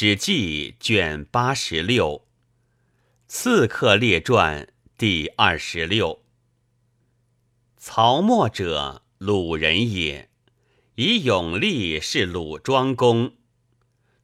[0.00, 2.18] 史记》卷八十六，
[3.26, 4.62] 《刺客列传》
[4.96, 6.22] 第二十六。
[7.76, 10.30] 曹沫者，鲁人也，
[10.94, 13.32] 以勇力是鲁庄公。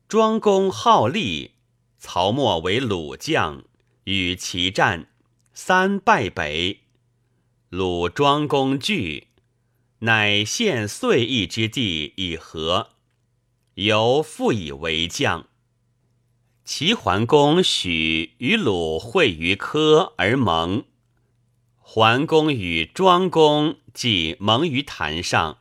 [0.06, 1.55] 庄公好利，
[1.98, 3.64] 曹沫为鲁将，
[4.04, 5.09] 与其战，
[5.52, 6.82] 三败北。
[7.70, 9.27] 鲁庄公惧，
[9.98, 12.91] 乃献遂邑之地以和，
[13.75, 15.48] 由复以为将。
[16.64, 20.84] 齐桓公许与鲁会于柯而盟，
[21.78, 25.58] 桓公与庄公既盟于坛上，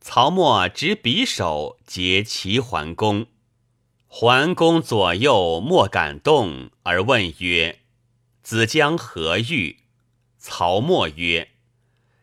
[0.00, 3.26] 曹沫执匕首结齐桓公。
[4.06, 7.80] 桓公左右莫敢动，而问曰
[8.40, 9.78] ：“子将何欲？”
[10.38, 11.48] 曹沫曰：“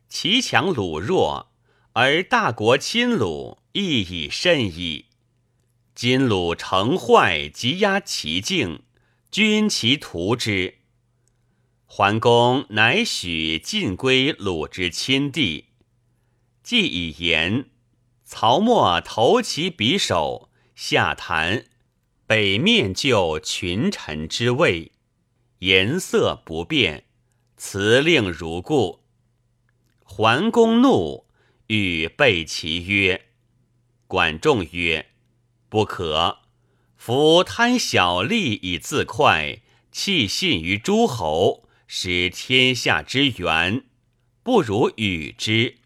[0.07, 1.51] 齐强鲁弱，
[1.91, 5.06] 而大国亲鲁，亦已甚矣。”
[5.99, 8.83] 今鲁成坏，即压其境，
[9.31, 10.75] 君其图之。
[11.87, 15.69] 桓公乃许晋归鲁之亲弟。
[16.61, 17.71] 既以言，
[18.23, 21.65] 曹沫投其匕首，下坛，
[22.27, 24.91] 北面就群臣之位，
[25.61, 27.05] 颜色不变，
[27.55, 28.99] 辞令如故。
[30.03, 31.25] 桓公怒，
[31.65, 33.29] 欲备其曰
[34.05, 35.13] ：“管仲曰。”
[35.69, 36.39] 不可，
[36.95, 43.83] 夫贪小利以自快，弃信于诸侯，使天下之源，
[44.43, 45.79] 不如与之。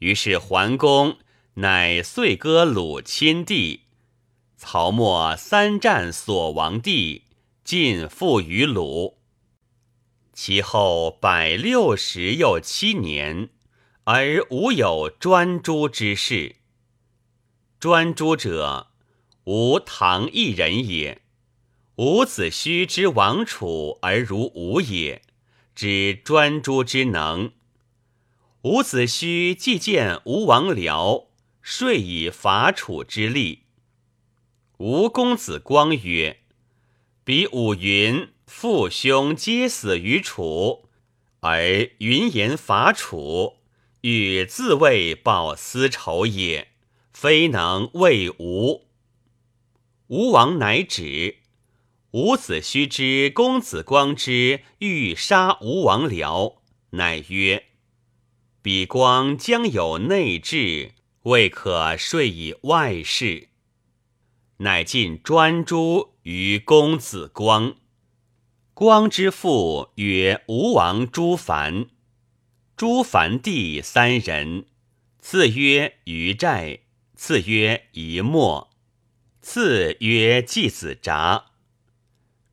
[0.00, 1.18] 于是桓公
[1.54, 3.82] 乃遂割鲁亲地，
[4.56, 7.24] 曹沫三战所亡地，
[7.62, 9.18] 尽复于鲁。
[10.32, 13.50] 其后百六十又七年，
[14.04, 16.57] 而无有专诸之事。
[17.80, 18.88] 专诸者，
[19.44, 21.22] 吾唐一人也。
[21.94, 25.22] 伍子胥之王楚而如吾也，
[25.76, 27.52] 知专诸之能。
[28.62, 31.26] 伍子胥既见吴王僚，
[31.62, 33.66] 遂以伐楚之力。
[34.78, 36.40] 吴公子光曰
[37.22, 40.88] ：“彼五云父兄皆死于楚，
[41.38, 43.58] 而云言伐楚，
[44.00, 46.67] 欲自谓报私仇也。”
[47.20, 48.86] 非能为吴，
[50.06, 51.38] 吴王乃止。
[52.12, 56.58] 伍子胥之公子光之欲杀吴王僚，
[56.90, 57.64] 乃曰
[58.62, 60.92] ：“彼光将有内志，
[61.22, 63.48] 未可遂以外事。”
[64.58, 67.74] 乃尽专诸于公子光。
[68.74, 71.88] 光之父曰吴王朱凡，
[72.76, 74.66] 朱凡弟三人，
[75.18, 76.82] 次曰于寨。
[77.20, 78.70] 次曰夷墨，
[79.42, 81.46] 次曰季子札。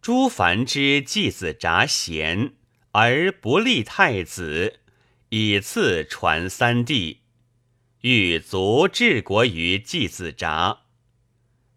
[0.02, 2.56] 诸凡之季子札贤，
[2.92, 4.80] 而不立太子，
[5.30, 7.22] 以次传三弟，
[8.02, 10.80] 欲足治国于季子札。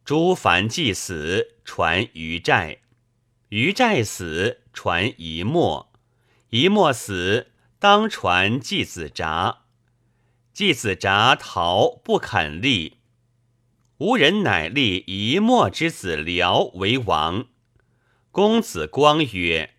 [0.02, 2.78] 诸凡既死，传于寨；
[3.50, 5.92] 于寨死，传夷墨；
[6.48, 7.48] 夷墨死，
[7.78, 9.66] 当传季子札。
[10.58, 12.96] 季子札逃不肯立，
[13.98, 17.46] 吴人乃立夷墨之子僚为王。
[18.32, 19.74] 公子光曰：“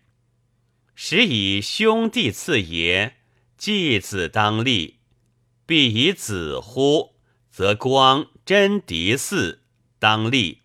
[0.96, 3.16] 时以兄弟次也，
[3.58, 5.00] 季子当立，
[5.66, 7.16] 必以子乎？
[7.50, 9.58] 则光真嫡嗣，
[9.98, 10.62] 当立。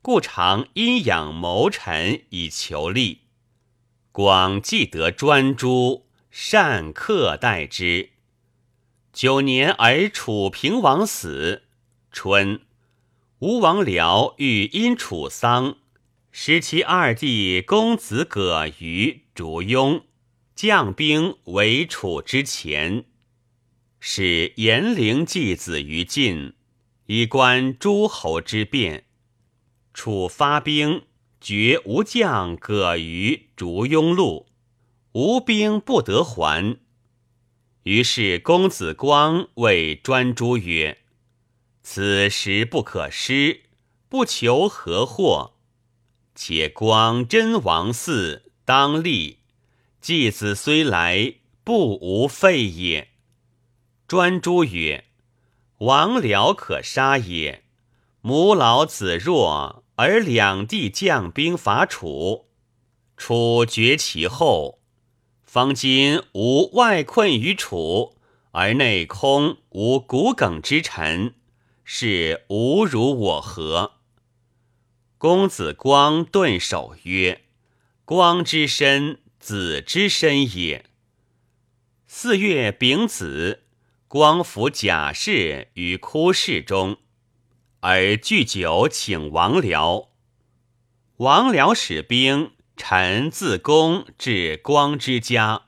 [0.00, 3.24] 故常阴阳谋臣以求利。
[4.12, 8.12] 广既得专诸，善克待之。”
[9.18, 11.64] 九年而楚平王死，
[12.12, 12.60] 春，
[13.40, 15.78] 吴王僚欲因楚丧，
[16.30, 20.02] 使其二弟公子葛于烛庸
[20.54, 23.06] 将兵为楚之前，
[23.98, 26.52] 使颜陵继子于晋，
[27.06, 29.06] 以观诸侯之变。
[29.92, 31.02] 楚发兵，
[31.40, 34.46] 绝吴将葛于烛庸路，
[35.10, 36.78] 吴兵不得还。
[37.88, 40.98] 于是公子光谓专诸曰
[41.82, 43.62] ：“此时不可失，
[44.10, 45.54] 不求何祸？
[46.34, 49.38] 且光真王嗣，当立。
[50.02, 53.08] 继子虽来，不无废也。”
[54.06, 55.06] 专诸曰
[55.80, 57.64] ：“王僚可杀也。
[58.20, 62.48] 母老子弱，而两地将兵伐楚，
[63.16, 64.77] 楚绝其后。”
[65.48, 68.18] 方今无外困于楚，
[68.50, 71.32] 而内空无骨鲠之臣，
[71.84, 73.92] 是吾如我何？
[75.16, 77.44] 公子光顿首曰
[78.04, 80.84] ：“光之身，子之身也。”
[82.06, 83.62] 四月丙子，
[84.06, 86.98] 光服甲士于枯室中，
[87.80, 90.08] 而聚酒请王僚。
[91.16, 95.64] 王僚使兵，臣自宫至光之家，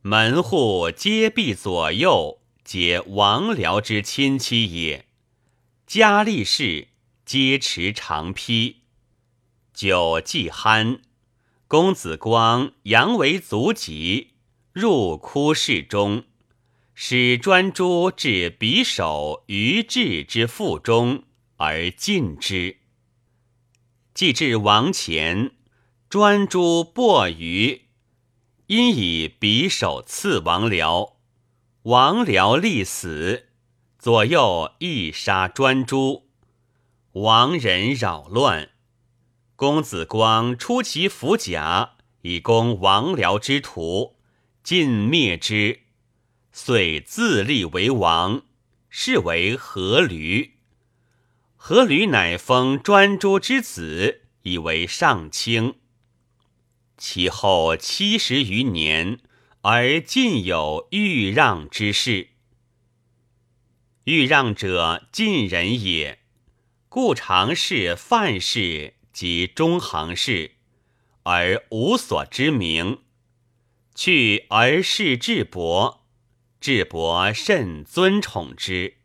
[0.00, 5.06] 门户皆闭左右，皆王僚之亲戚也。
[5.86, 6.88] 家立士。
[7.24, 8.78] 皆持长披，
[9.72, 10.98] 酒既酣，
[11.68, 14.32] 公子光扬为足疾，
[14.72, 16.24] 入窟室中，
[16.94, 21.22] 使专诸至匕首于质之腹中，
[21.56, 22.78] 而进之。
[24.12, 25.52] 既至王前，
[26.12, 27.86] 专诸薄于，
[28.66, 31.14] 因以匕首刺王僚，
[31.84, 33.46] 王僚立死，
[33.98, 36.28] 左右亦杀专诸。
[37.12, 38.72] 王人扰乱，
[39.56, 44.16] 公子光出其服甲以攻王僚之徒，
[44.62, 45.80] 尽灭之，
[46.52, 48.42] 遂自立为王，
[48.90, 50.50] 是为阖闾。
[51.58, 55.76] 阖闾乃封专诸之子，以为上卿。
[57.04, 59.18] 其后七十余年，
[59.62, 62.28] 而尽有豫让之事。
[64.04, 66.20] 豫让者，晋人也。
[66.88, 70.52] 故常侍范氏及中行氏，
[71.24, 73.00] 而无所知名。
[73.96, 76.06] 去而事智伯，
[76.60, 78.98] 智伯甚尊宠之。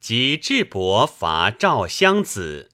[0.00, 2.72] 及智伯伐赵襄子，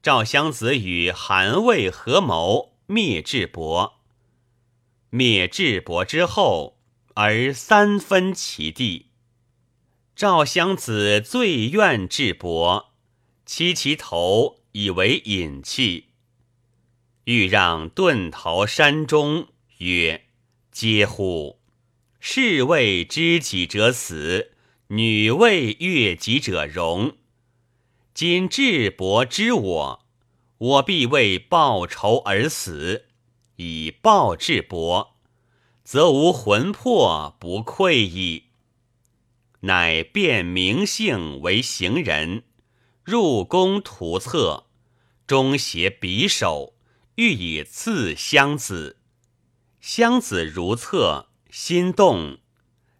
[0.00, 4.00] 赵襄子与韩魏合谋灭智伯。
[5.10, 6.78] 灭智伯之后，
[7.14, 9.10] 而三分其地。
[10.14, 12.92] 赵襄子最怨智伯。
[13.44, 16.06] 欺其头以为隐器，
[17.24, 19.46] 欲让遁逃山中，
[19.78, 20.26] 曰
[20.74, 21.60] ：“嗟乎！
[22.18, 24.50] 士为知己者死，
[24.88, 27.16] 女为悦己者容。
[28.12, 30.05] 今智伯知我，
[30.58, 33.06] 我必为报仇而死，
[33.56, 35.16] 以报智伯，
[35.84, 38.44] 则无魂魄不愧矣。”
[39.60, 42.44] 乃变名姓为行人。
[43.02, 44.66] 入宫图册，
[45.28, 46.74] 中携匕首，
[47.14, 48.98] 欲以刺襄子。
[49.80, 52.38] 襄子如策，心动，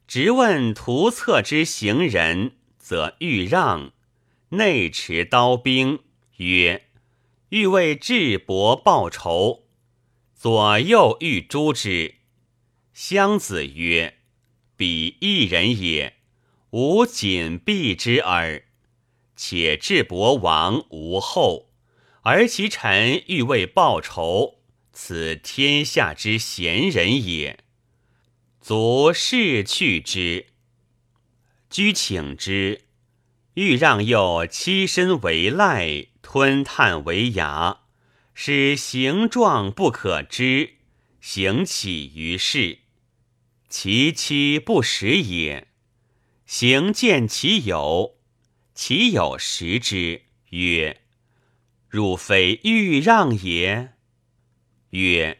[0.06, 3.93] 直问图册之行人，则欲让，
[4.50, 5.99] 内持刀兵，
[6.37, 6.86] 曰
[7.50, 9.64] ：“欲为智伯报仇。”
[10.34, 12.16] 左右欲诛之。
[12.93, 14.19] 襄子曰
[14.76, 16.16] ：“彼一人也，
[16.70, 18.64] 吾仅避之耳。”
[19.37, 21.70] 且智伯王无后，
[22.22, 24.60] 而其臣欲为报仇，
[24.92, 27.58] 此天下之贤人也。
[28.62, 30.46] 卒逝去之，
[31.69, 32.87] 居请之，
[33.54, 36.06] 欲让又欺身为赖，
[36.37, 37.79] 吞炭为牙，
[38.35, 40.75] 使形状不可知，
[41.19, 42.81] 行起于世。
[43.71, 45.69] 其妻不识也，
[46.44, 48.19] 行见其有。
[48.75, 51.00] 其有识之，曰
[51.88, 53.95] ：“汝非欲让也？”
[54.93, 55.38] 曰：“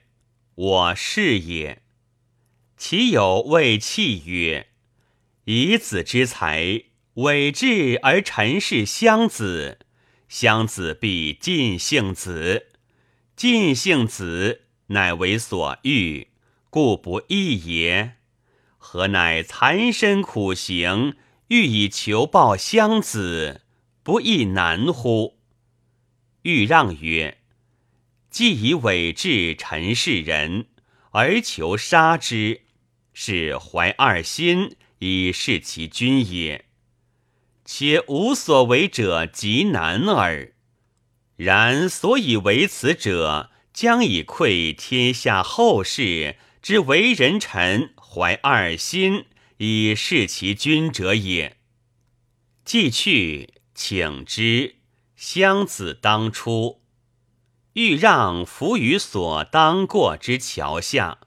[0.57, 1.83] 我是也。”
[2.79, 4.69] 其有谓弃曰
[5.45, 6.85] ：“以子之才，
[7.17, 9.81] 委质而臣是襄子，
[10.29, 12.67] 襄子必尽性子，
[13.35, 16.29] 尽性子乃为所欲，
[16.71, 18.17] 故不义也。
[18.77, 21.17] 何乃残身苦行？”
[21.49, 23.63] 欲以求报襄子，
[24.03, 25.39] 不亦难乎？
[26.43, 27.39] 欲让曰
[28.31, 30.67] ：“既以委质陈世人，
[31.13, 32.63] 而求杀之，
[33.15, 36.66] 是怀二心以事其君也。
[37.67, 40.55] 且无所为者，极难耳。
[41.37, 49.27] 然所以为此者，将以愧天下后世之为人臣怀二心。”
[49.59, 51.57] 以事其君者也。
[52.63, 54.77] 既去，请之。
[55.17, 56.83] 襄子当出，
[57.73, 61.21] 欲让伏于所当过之桥下。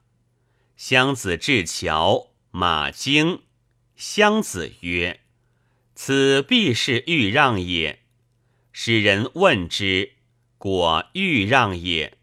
[0.77, 3.41] 襄子至桥，马惊。
[3.95, 5.21] 襄子曰
[6.01, 7.99] ：“此必是欲让也。”
[8.71, 10.13] 使人问之，
[10.57, 12.17] 果欲让也。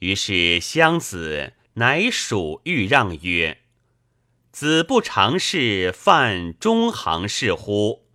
[0.00, 3.58] 于是襄子乃属欲让曰。
[4.50, 8.08] 子不常是犯中行事乎？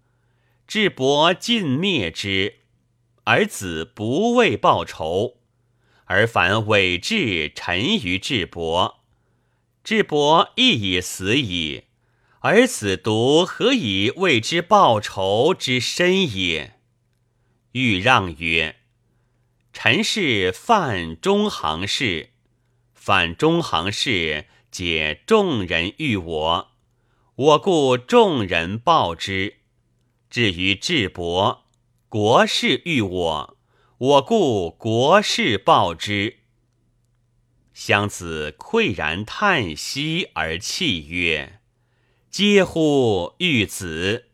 [0.67, 2.55] 智伯尽灭之，
[3.23, 5.37] 而子不为报仇，
[6.03, 9.05] 而反委质臣于智伯。
[9.85, 11.85] 智伯亦已死矣，
[12.41, 16.79] 而子独何以为之报仇之深也？
[17.73, 18.77] 欲让曰
[19.73, 22.29] ：“臣是犯中行事，
[22.93, 26.71] 犯中行事，解众人欲我，
[27.35, 29.57] 我故众人报之。
[30.29, 31.65] 至于智伯，
[32.07, 33.57] 国事欲我，
[33.97, 36.37] 我故国事报之。”
[37.73, 41.58] 襄子喟然叹息而泣曰
[42.31, 44.25] ：“嗟乎欲子！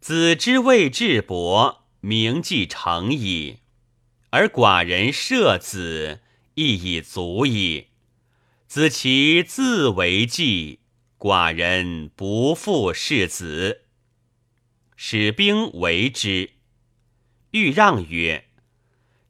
[0.00, 3.56] 子之谓智伯。”名既成矣，
[4.30, 6.20] 而寡人射子
[6.54, 7.88] 亦已足矣。
[8.68, 10.78] 子其自为计，
[11.18, 13.80] 寡人不复视子。
[14.94, 16.50] 使兵为之。
[17.50, 18.44] 欲让曰：“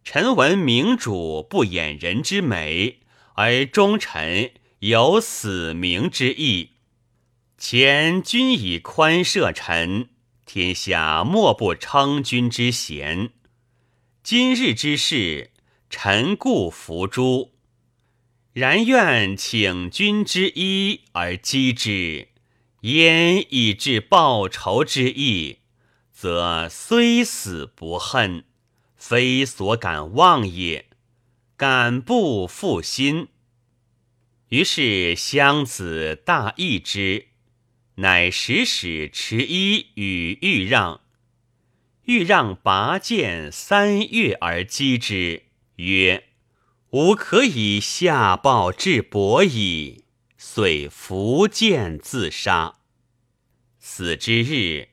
[0.05, 3.01] 臣闻明主不掩人之美，
[3.37, 4.51] 而忠臣
[4.81, 6.73] 有死明之意。
[7.59, 10.09] 前君以宽赦臣。”
[10.47, 13.31] 天下莫不称君之贤。
[14.23, 15.51] 今日之事，
[15.91, 17.53] 臣故服诸。
[18.53, 22.29] 然愿请君之一而击之，
[22.83, 25.59] 焉以至报仇之意，
[26.13, 28.45] 则虽死不恨，
[28.97, 30.87] 非所敢忘也。
[31.57, 33.29] 敢不负心？
[34.51, 37.27] 于是襄子大义之。
[37.97, 41.01] 乃使使持衣与豫让，
[42.05, 45.45] 豫让拔剑三月而击之，
[45.77, 46.25] 曰
[46.93, 50.05] ：“吾可以下报至伯矣。”
[50.37, 52.77] 遂伏剑自杀。
[53.79, 54.91] 死之日，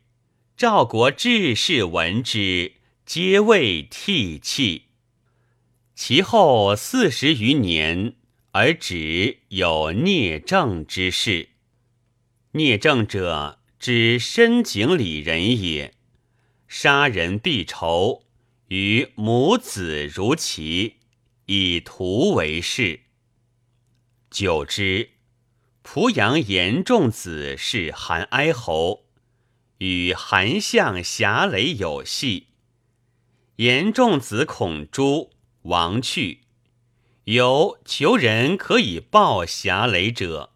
[0.58, 2.74] 赵国志士闻之，
[3.06, 4.86] 皆谓涕泣。
[5.94, 8.16] 其后四十余年，
[8.52, 11.50] 而止有聂政之事。
[12.56, 15.96] 聂政者，指深井里人也。
[16.68, 18.26] 杀人必仇，
[18.68, 20.98] 与母子如其，
[21.48, 23.00] 以图为事。
[24.30, 25.14] 久之，
[25.82, 29.06] 濮阳严仲子是韩哀侯，
[29.80, 32.50] 与韩相侠雷有隙。
[33.56, 35.32] 严仲子恐诛，
[35.64, 36.42] 亡去。
[37.24, 40.53] 有求人可以报侠雷者。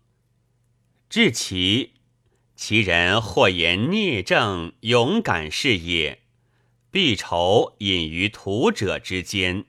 [1.10, 1.94] 至其，
[2.58, 6.24] 其人或言聂政勇敢是也，
[6.92, 9.64] 必仇隐于屠者之间。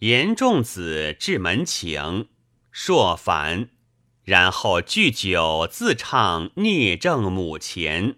[0.00, 2.28] 严仲子至门请，
[2.70, 3.70] 朔反，
[4.22, 8.16] 然后聚酒自唱聂政母前，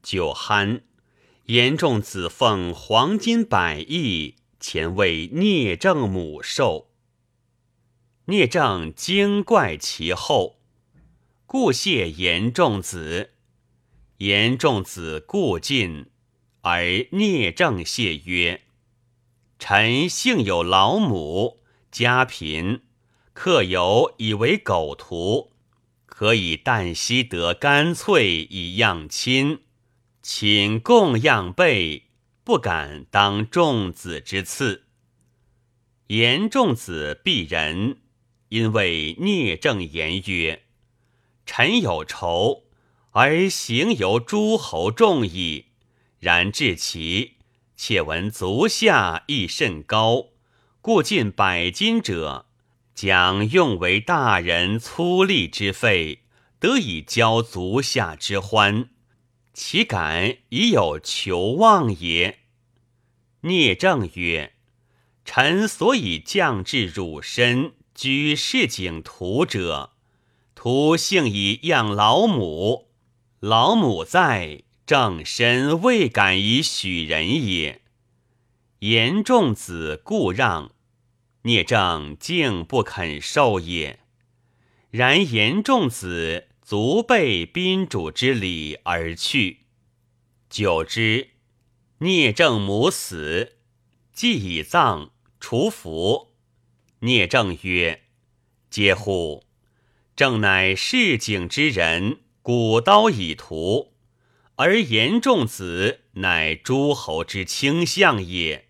[0.00, 0.82] 酒酣，
[1.46, 6.92] 严仲子奉黄金百亿前为聂政母寿。
[8.26, 10.57] 聂政惊怪其后。
[11.50, 13.30] 故谢严仲子，
[14.18, 16.10] 严仲子故进，
[16.60, 18.64] 而聂政谢曰
[19.58, 22.82] ：“臣幸有老母，家贫，
[23.32, 25.54] 客游以为狗徒，
[26.04, 29.60] 可以旦夕得干脆以养亲，
[30.20, 32.10] 请供养备，
[32.44, 34.84] 不敢当仲子之赐。”
[36.08, 38.02] 严仲子鄙人，
[38.50, 40.64] 因为聂政言曰。
[41.48, 42.64] 臣有仇，
[43.12, 45.68] 而行由诸侯众矣。
[46.20, 47.36] 然至其，
[47.74, 50.26] 且闻足下亦甚高，
[50.82, 52.44] 故尽百金者，
[52.94, 56.24] 将用为大人粗利之费，
[56.60, 58.90] 得以交足下之欢。
[59.54, 62.40] 岂敢已有求望也？
[63.40, 64.52] 聂政曰
[65.24, 69.92] ：“臣所以降至汝身，居市井图者。”
[70.60, 72.88] 徒幸以养老母，
[73.38, 77.82] 老母在，正身未敢以许人也。
[78.80, 80.72] 严仲子故让，
[81.42, 84.00] 聂政竟不肯受也。
[84.90, 89.60] 然严仲子足备宾主之礼而去。
[90.50, 91.28] 久之，
[91.98, 93.58] 聂政母死，
[94.12, 96.32] 既已葬，除服。
[96.98, 98.02] 聂政曰
[98.68, 99.44] ：“嗟乎！”
[100.18, 103.92] 正乃市井之人，古刀以屠，
[104.56, 108.66] 而严仲子乃诸侯之卿相也。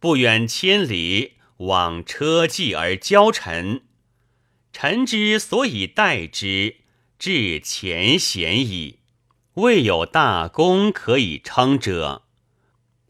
[0.00, 3.82] 不远千里，往车骑而交臣。
[4.72, 6.76] 臣之所以待之，
[7.18, 9.00] 至前贤矣，
[9.56, 12.22] 未有大功可以称者。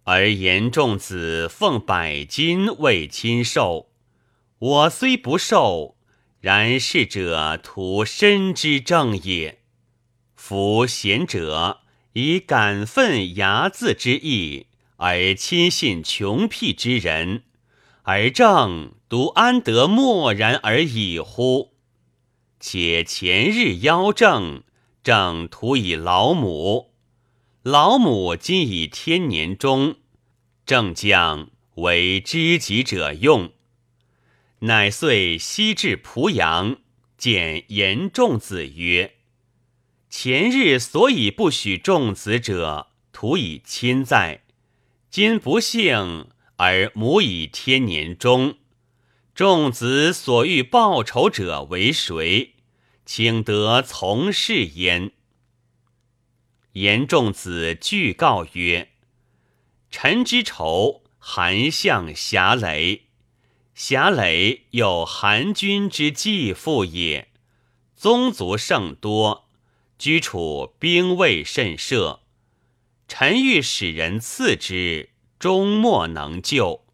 [0.02, 3.92] 而严仲子奉百金为亲受，
[4.58, 5.96] 我虽不受，
[6.42, 9.60] 然逝者图身之正也。
[10.34, 11.82] 夫贤者
[12.14, 17.44] 以感愤睚眦之意而亲信穷僻之人，
[18.02, 21.74] 而正独安得默然而已乎？
[22.58, 24.64] 且前日邀正，
[25.04, 26.90] 正徒以老母。
[27.62, 29.94] 老母今已天年中，
[30.66, 33.52] 正将为知己者用，
[34.64, 36.78] 乃遂西至濮阳，
[37.18, 39.14] 见严仲子曰
[40.08, 44.42] ：“前日所以不许仲子者，徒以亲在；
[45.10, 46.28] 今不幸
[46.58, 48.58] 而母以天年终，
[49.34, 52.54] 仲子所欲报仇者为谁？
[53.04, 55.10] 请得从事焉。”
[56.74, 58.90] 严仲子具告曰
[59.90, 63.08] ：“臣之仇，韩相侠累。
[63.84, 67.32] 侠累有韩君之继父也，
[67.96, 69.48] 宗族甚多，
[69.98, 72.20] 居处兵卫甚设。
[73.08, 75.10] 臣欲使人赐之，
[75.40, 76.84] 终莫能救。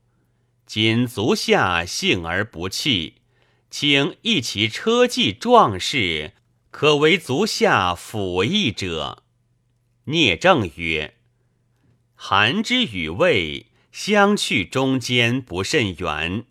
[0.65, 3.17] 今足下幸而不弃，
[3.69, 6.33] 请一其车骑壮士，
[6.71, 9.25] 可为足下辅翼者。”
[10.09, 11.19] 聂政曰
[12.17, 16.47] ：“韩之与魏相去中间不甚远，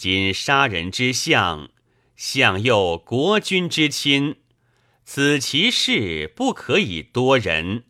[0.00, 1.68] 今杀人之相，
[2.16, 4.36] 相又国君之亲，
[5.04, 7.84] 此其事不可以多人。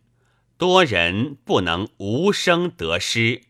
[0.57, 3.43] 多人不能无生得失，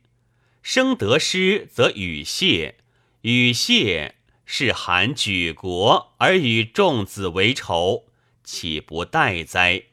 [0.61, 2.75] 生得失则与谢，
[3.21, 8.05] 与谢是韩举国而与众子为仇，
[8.43, 9.85] 岂不待哉？”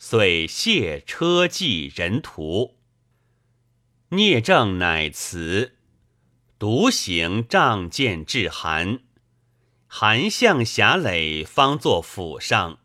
[0.00, 2.74] 遂谢车骑人徒，
[4.08, 5.77] 聂政乃辞，
[6.58, 8.98] 独行仗剑至韩。
[9.86, 12.80] 韩相侠累方作府上，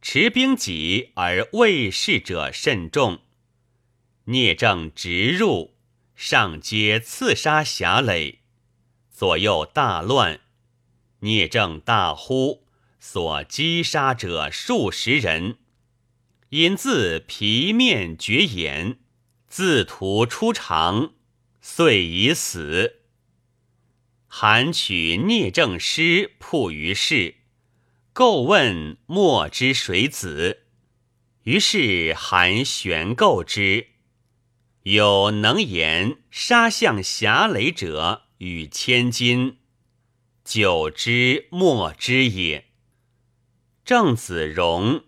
[0.00, 3.20] 持兵戟而卫士者甚众。
[4.24, 5.74] 聂政直入，
[6.16, 8.38] 上皆刺杀侠累，
[9.10, 10.40] 左右大乱。
[11.18, 12.64] 聂政大呼，
[12.98, 15.58] 所击杀者数十人。
[16.48, 18.98] 因自皮面绝眼，
[19.46, 21.12] 自图出肠，
[21.60, 22.99] 遂已死。
[24.32, 27.34] 韩取聂政师曝于市，
[28.12, 30.66] 构问莫之水子。
[31.42, 33.88] 于是韩玄构之，
[34.84, 39.56] 有能言杀相侠雷者，与千金，
[40.44, 42.66] 久之莫之也。
[43.84, 45.02] 郑子荣。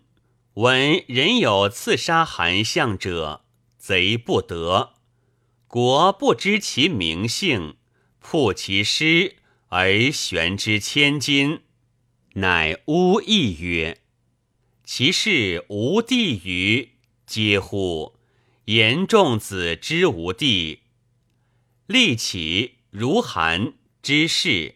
[0.55, 3.45] 闻人有刺杀韩相者，
[3.77, 4.95] 贼不得。
[5.65, 7.77] 国不知其名姓，
[8.23, 9.35] 破其尸
[9.67, 11.59] 而悬之千金，
[12.35, 13.99] 乃诬议曰
[14.85, 16.93] ：“其事无地于，
[17.27, 18.15] 嗟乎！
[18.65, 20.79] 言仲子之无地，
[21.85, 24.75] 立起如韩之事，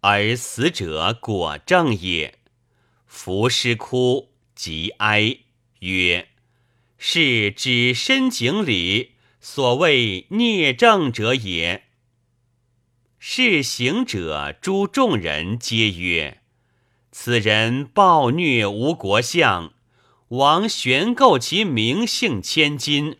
[0.00, 2.38] 而死者果正也。
[3.06, 5.38] 夫尸哭。”即哀
[5.80, 6.28] 曰
[6.96, 11.84] ：“是指深井里所谓孽政者也。”
[13.24, 16.40] 是行者诸众人皆曰
[17.12, 19.74] ：“此人暴虐无国相，
[20.30, 23.18] 王悬构其名姓千金。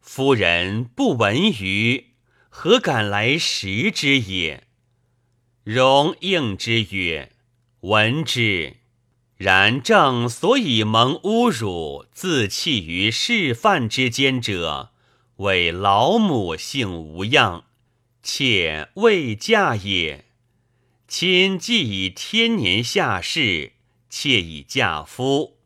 [0.00, 2.06] 夫人不闻于，
[2.48, 4.66] 何敢来食之也？”
[5.62, 7.32] 荣应之曰
[7.80, 8.78] ：“闻之。”
[9.36, 14.92] 然正所以蒙侮辱，自弃于示范之间者，
[15.36, 17.66] 为老母姓无恙，
[18.22, 20.26] 妾未嫁也。
[21.08, 23.72] 亲既以天年下世，
[24.08, 25.58] 妾以嫁夫。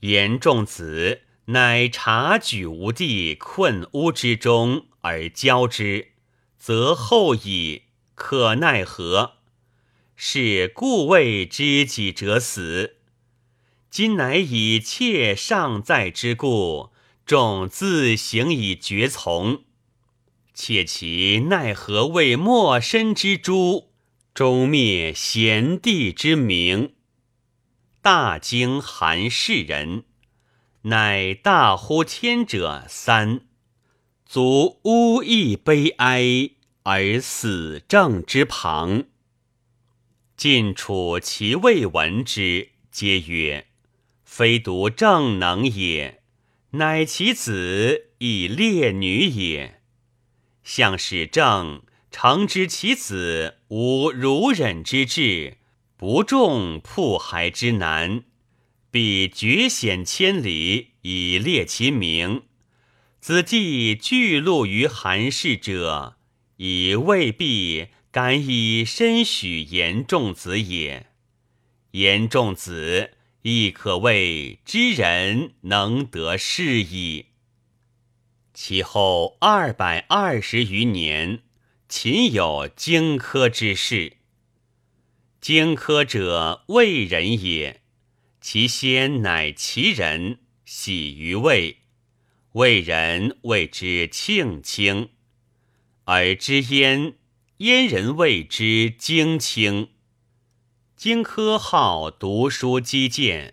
[0.00, 6.12] 言仲子乃察举无地困屋之中而交之，
[6.58, 9.38] 则后矣，可奈何？
[10.14, 12.96] 是故谓知己者死。
[13.90, 16.90] 今乃以妾尚在之故，
[17.24, 19.65] 众自行以绝从。
[20.56, 23.90] 妾其奈何为莫身之诛，
[24.32, 26.94] 终灭贤弟之名？
[28.00, 30.04] 大惊韩氏人，
[30.82, 33.42] 乃大呼天者三，
[34.24, 36.52] 足呜亦悲哀
[36.84, 39.04] 而死正之旁。
[40.38, 43.66] 晋楚其未闻之，皆曰。
[44.24, 46.22] 非独正能也，
[46.70, 49.75] 乃其子以列女也。
[50.66, 55.58] 向使正诚知其子无如忍之志，
[55.96, 58.24] 不重铺孩之难，
[58.90, 62.42] 必绝险千里以列其名。
[63.20, 66.16] 子弟俱录于韩氏者，
[66.56, 71.06] 以未必敢以身许严仲子也。
[71.92, 77.26] 严仲子亦可谓知人能得势矣。
[78.58, 81.42] 其后二百二十余年，
[81.90, 84.16] 秦有荆轲之事。
[85.42, 87.82] 荆轲者，魏人也。
[88.40, 91.80] 其先乃齐人，喜于魏。
[92.52, 95.10] 魏人谓之庆卿，
[96.04, 97.12] 而知燕，
[97.58, 99.90] 燕人谓之荆卿。
[100.96, 103.52] 荆轲好读书击剑，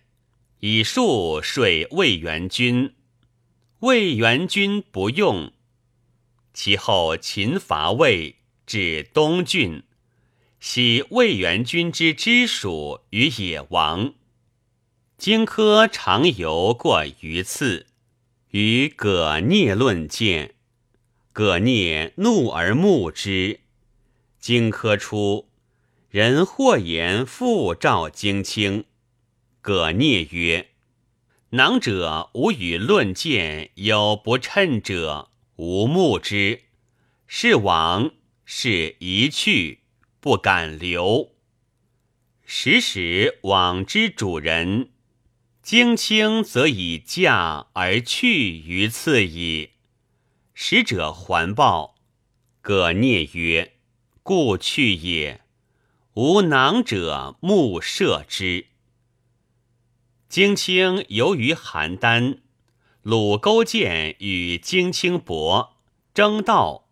[0.62, 2.94] 以数税魏元君。
[3.84, 5.52] 魏元君不用。
[6.54, 9.84] 其后秦伐魏，至东郡，
[10.62, 14.13] 徙魏元君之支属于野王。
[15.17, 17.88] 荆轲常游过于次，
[18.52, 20.56] 与葛聂论剑。
[21.34, 23.60] 葛聂怒而目之。
[24.39, 25.50] 荆轲出。
[26.10, 28.86] 人或言复召荆卿，
[29.60, 30.69] 葛聂曰
[31.56, 36.63] ：“囊者无与论剑，有不称者，无目之。
[37.28, 38.10] 是往，
[38.44, 39.82] 是一去，
[40.20, 41.36] 不敢留。
[42.44, 44.89] 时时往之主人，
[45.62, 49.74] 荆卿则以驾而去于次矣。
[50.56, 51.94] 使者还报，
[52.62, 53.74] 葛聂曰
[54.24, 55.42] ：‘故去也。’”
[56.16, 58.66] 无囊者，目射之。
[60.34, 62.39] 荆卿游于邯郸，
[63.04, 65.76] 鲁勾践与荆卿搏，
[66.12, 66.89] 争道。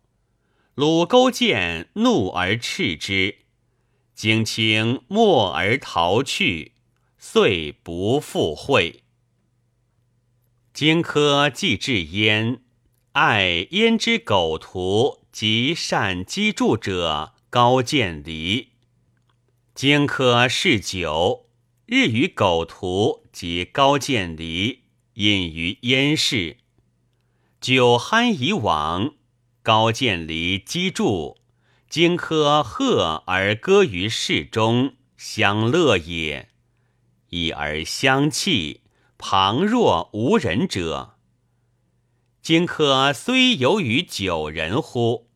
[0.76, 3.38] 鲁勾践怒而斥之，
[4.14, 6.74] 荆卿默而逃去，
[7.18, 9.02] 遂不复会。
[10.72, 12.62] 荆轲既至燕，
[13.10, 18.68] 爱燕之狗徒及善击筑者，高渐离。
[19.74, 21.46] 荆轲嗜酒，
[21.94, 24.84] 日与狗屠及高渐离
[25.16, 26.56] 饮于燕市。
[27.60, 29.12] 酒酣已往，
[29.62, 31.36] 高渐离击筑，
[31.90, 36.48] 荆轲贺而歌于市中，相乐也。
[37.28, 38.80] 已而相弃，
[39.18, 41.18] 旁若无人者。
[42.40, 45.28] 荆轲虽有于酒人乎？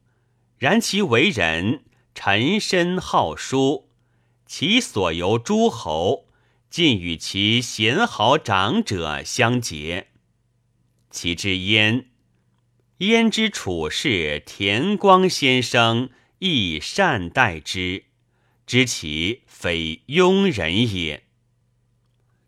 [0.57, 3.91] 然其为人，沉身好书。
[4.47, 6.26] 其所由诸侯，
[6.77, 10.09] 尽与其贤豪长者相结。
[11.11, 12.11] 其之焉，
[12.99, 18.05] 焉之处士田光先生亦善待之，
[18.67, 21.25] 知其非庸人也。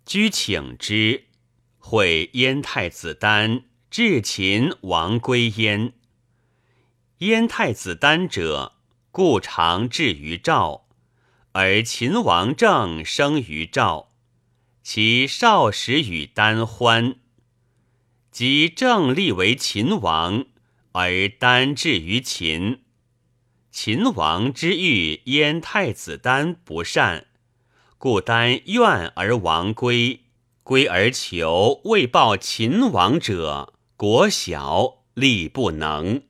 [0.04, 1.24] 居请之，
[1.78, 5.94] 会燕太子丹至秦王归燕。
[7.20, 8.74] 燕太子丹者，
[9.10, 10.86] 故常至于赵。
[11.52, 14.10] 而秦王政生于赵，
[14.90, 17.16] 其少时与丹欢。
[18.30, 20.46] 及正立为秦王，
[20.92, 22.84] 而丹至于秦。
[23.70, 27.26] 秦王之欲燕太子丹不善，
[27.98, 30.20] 故丹怨而亡归。
[30.62, 36.22] 归而求为报秦王者，国小，力不能。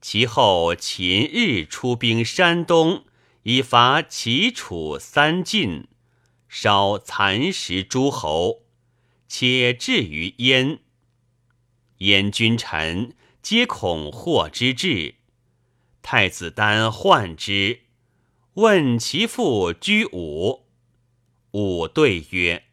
[0.00, 3.04] 其后秦日出兵山东。
[3.42, 5.88] 以伐齐、楚三晋，
[6.52, 8.64] 烧蚕食诸侯，
[9.28, 10.80] 且至于燕。
[11.98, 15.14] 燕君臣皆恐祸之至。
[16.02, 17.82] 太子丹患之，
[18.54, 20.66] 问其父居武。
[21.52, 22.64] 武对曰：“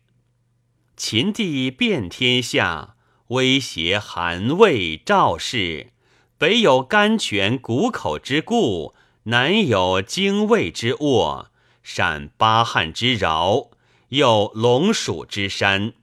[0.98, 2.96] 秦帝遍天下，
[3.28, 5.92] 威胁韩魏赵氏，
[6.40, 8.96] 北有甘泉谷口之固。”
[9.28, 11.52] 南有精卫之沃，
[11.90, 13.70] 善巴汉之饶，
[14.10, 15.94] 有龙蜀之山，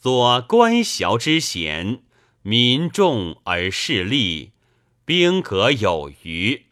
[0.00, 2.00] 左关淆之险，
[2.40, 4.52] 民众而势利，
[5.04, 6.64] 兵革有余。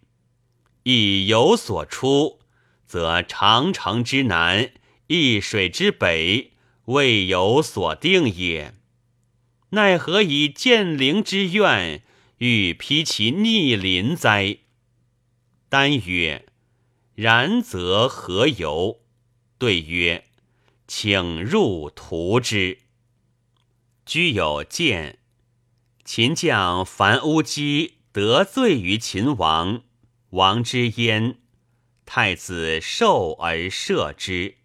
[0.84, 2.40] 亦有所出，
[2.86, 4.70] 则长城之南，
[5.08, 6.52] 易水之北，
[6.86, 8.72] 未有所定也。
[9.72, 12.02] 奈何以建陵之怨，
[12.38, 14.60] 欲披其逆鳞哉？
[15.68, 16.46] 丹曰
[17.18, 19.00] ：“然则何由？”
[19.58, 20.26] 对曰
[20.86, 22.82] ：“请入图之。”
[24.06, 25.18] 居有见。
[26.04, 29.82] 秦将樊乌鸡得罪于秦王，
[30.30, 31.40] 王之焉，
[32.06, 34.58] 太子受而射之。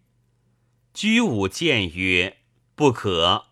[0.94, 2.38] 居武见曰
[2.76, 3.46] ：“不可，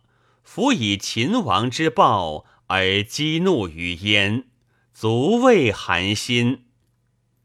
[0.44, 4.44] 夫以秦王之暴而激怒于焉，
[4.94, 6.66] 足畏寒心。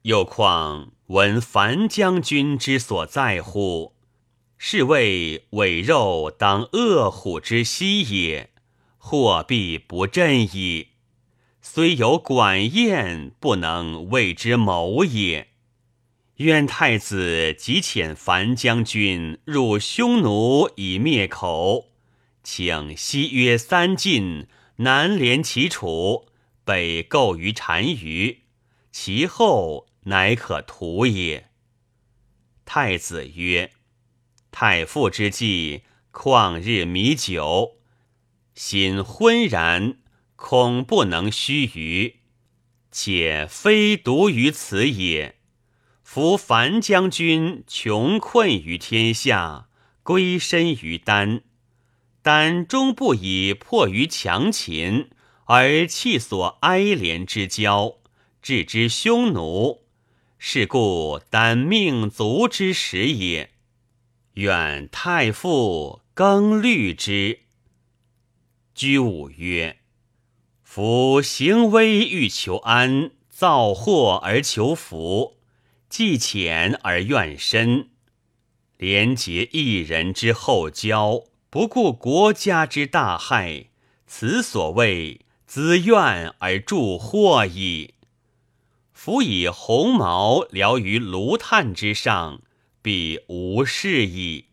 [0.03, 3.93] 又况闻樊将军之所在乎？
[4.57, 8.49] 是谓伪肉当饿虎之息也，
[8.97, 10.89] 或必不振矣。
[11.61, 15.47] 虽有管晏，不能为之谋也。”
[16.37, 21.85] 愿太子即遣樊将军入匈奴以灭口，
[22.43, 26.27] 请西约三晋，南连齐楚，
[26.63, 28.41] 北构于单于，
[28.91, 31.49] 其后乃可图也。
[32.65, 33.71] 太子曰
[34.51, 37.77] ：“太傅之计，旷日弥久，
[38.55, 39.99] 心昏然，
[40.35, 42.15] 恐不能须臾，
[42.91, 45.35] 且非独于此也。”
[46.03, 49.67] 夫樊将军穷困于天下，
[50.03, 51.41] 归身于丹，
[52.21, 55.09] 丹终不以迫于强秦，
[55.47, 57.97] 而弃所哀怜之交，
[58.41, 59.86] 置之匈奴，
[60.37, 63.51] 是故丹命足之时也。
[64.33, 67.39] 愿太傅更虑之。
[68.75, 69.77] 居武曰
[70.63, 75.37] ：“夫行危欲求安，造祸而求福。”
[75.89, 77.91] 既浅而怨深，
[78.75, 83.67] 廉结一人之厚交，不顾国家之大害，
[84.05, 87.93] 此所谓自怨而助祸矣。
[89.07, 92.41] 夫以鸿毛燎于炉炭之上，
[92.81, 94.47] 必无事矣。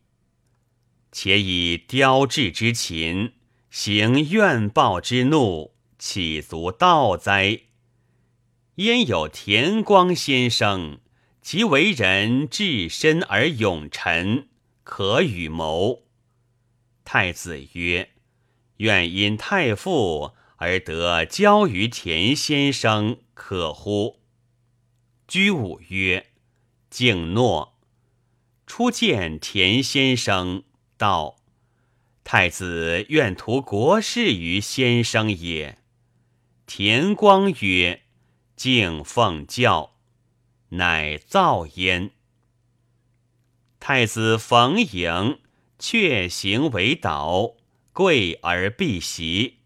[1.10, 3.32] 且以雕制之禽，
[3.68, 7.62] 行怨报之怒，岂足道哉？
[8.76, 11.00] 焉有田光先生？
[11.42, 14.46] 其为人至深而勇臣，
[14.84, 16.04] 可与谋。
[17.04, 18.10] 太子曰
[18.78, 24.18] ：“愿因太傅而得交于田先生，可乎？”
[25.26, 26.26] 居武曰
[26.90, 27.74] ：“敬诺。”
[28.66, 30.64] 初见田先生，
[30.96, 31.36] 道
[32.24, 35.78] ：“太子愿图国事于先生也。”
[36.66, 38.02] 田光曰
[38.56, 39.96] ：“敬奉教。”
[40.70, 42.10] 乃造焉。
[43.78, 45.38] 太子冯颖
[45.78, 47.54] 却行为导，
[47.92, 49.58] 跪而避席。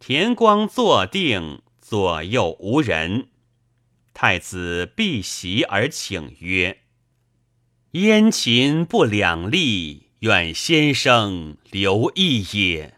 [0.00, 3.28] 田光坐定，左右无人。
[4.20, 6.80] 太子避席而请曰
[7.94, 12.94] ：“燕秦不两立，愿先生留意也。”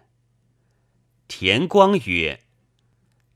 [1.29, 2.41] 田光曰：“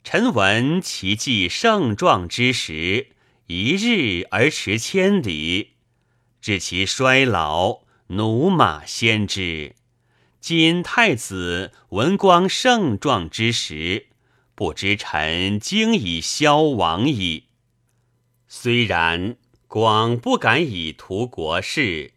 [0.03, 3.09] 臣闻其计盛壮之时。”
[3.49, 5.73] 一日而驰千里，
[6.41, 9.75] 至其衰老，驽马先之。
[10.41, 14.07] 今太子文光盛壮之时，
[14.55, 17.49] 不知臣经已消亡矣。
[18.57, 19.37] 虽然，
[19.67, 22.13] 广不敢以图国事，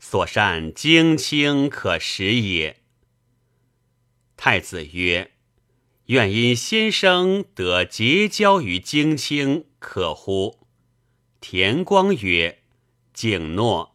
[0.00, 2.82] 所善荆卿可识也。
[4.36, 5.30] 太子曰
[6.06, 10.66] ：“愿因先生得结交于荆卿，可乎？”
[11.40, 12.62] 田光曰
[13.14, 13.94] ：“景诺。”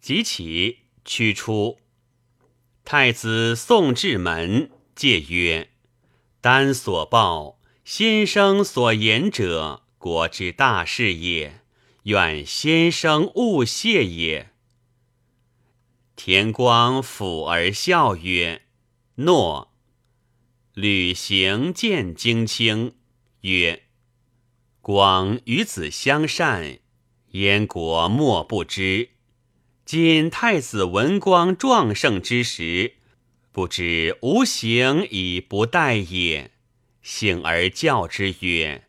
[0.00, 1.80] 即起驱出。
[2.84, 5.70] 太子送至门，戒曰
[6.40, 11.60] ：“丹所报，先生所言者，国之大事也。
[12.02, 14.50] 愿先生勿谢也。”
[16.16, 18.62] 田光抚而笑曰
[19.22, 19.72] ：“诺。”
[20.74, 22.96] 履行见荆卿，
[23.42, 23.84] 曰。
[24.80, 26.80] 广与子相善，
[27.32, 29.10] 燕国莫不知。
[29.84, 32.94] 今太子文光壮盛之时，
[33.52, 36.50] 不知无形以不待也。
[37.02, 38.88] 幸而教之曰：“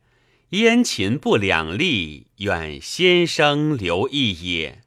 [0.53, 4.83] 燕秦不两立，愿先生留意也。”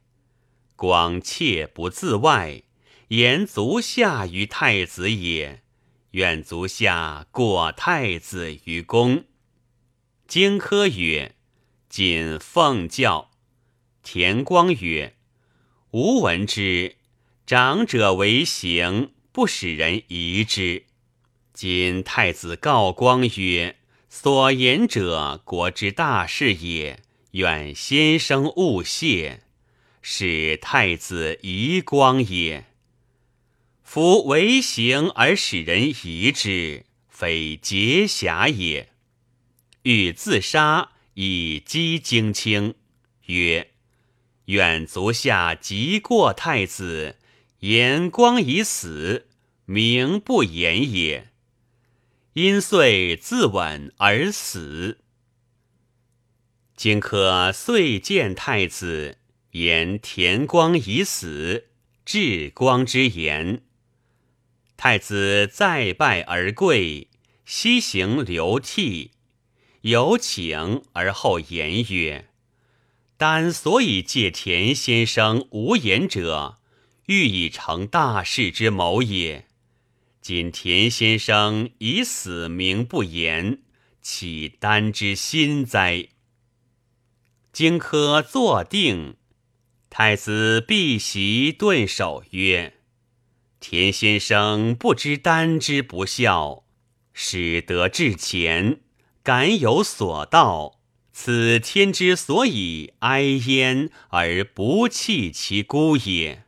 [0.77, 2.63] 广切不自外，
[3.09, 5.63] 言足下于太子也。
[6.11, 9.25] 愿足下过太子于公。
[10.25, 11.35] 荆轲曰
[11.89, 13.31] ：“谨奉教。”
[14.03, 15.17] 田光曰
[15.91, 16.95] ：“吾闻之，
[17.45, 20.85] 长者为行，不使人疑之。
[21.51, 23.75] 今太子告光曰
[24.19, 27.03] ：‘所言者，国之大事也。
[27.33, 29.41] 愿先生勿谢，
[30.01, 32.65] 使太子疑光也。’
[33.85, 38.89] 夫为行而使人疑之，非节侠也。
[39.83, 42.73] 欲自杀以击荆卿，
[43.27, 43.69] 曰
[44.45, 47.17] ：“愿足下即过太子，
[47.59, 49.27] 言光已死，
[49.65, 51.26] 名不言也。
[52.37, 54.99] 因遂自刎而死。”
[56.77, 59.17] 荆轲遂见太子，
[59.53, 61.69] 言田光已死，
[62.05, 63.63] 至光之言。
[64.77, 67.09] 太子再拜而跪，
[67.43, 69.13] 膝行流涕，
[69.81, 72.29] 有请而后言曰
[73.17, 76.59] ：“但所以借田先生无言者，
[77.07, 79.46] 欲以成大事之谋也。
[80.27, 83.59] 今田先生已死，名不言，
[84.01, 86.09] 岂丹之心哉？”
[87.53, 89.15] 荆轲坐定，
[89.89, 92.73] 太子避席顿首曰
[93.61, 96.65] ：“田先生不知丹之不孝，
[97.13, 98.81] 使得至前，
[99.23, 100.81] 敢有所道，
[101.13, 106.43] 此天之所以哀焉而不弃其孤也。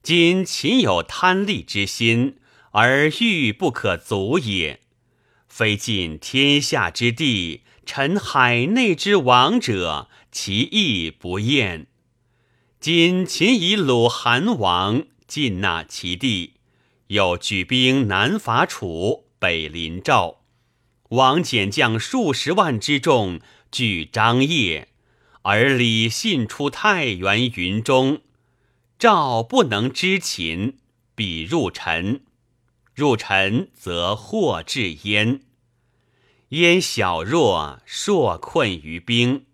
[0.00, 2.37] 今秦有贪利之心，
[2.80, 4.78] 而欲不可足也，
[5.48, 11.86] 非尽天下之地。”臣海内之王者，其义不厌。
[12.78, 16.52] 今秦以鲁韩王尽纳其地，
[17.06, 20.42] 又举兵南伐楚，北临赵。
[21.08, 23.40] 王减将数十万之众，
[23.72, 24.88] 据张掖，
[25.40, 28.20] 而李信出太原云中。
[28.98, 30.76] 赵不能知秦，
[31.14, 32.20] 必入陈。
[32.98, 35.42] 入陈，则祸至焉。
[36.48, 39.46] 燕小弱，硕困于兵。